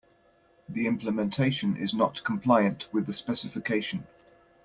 [0.67, 4.07] The implementation is not compliant with the specification.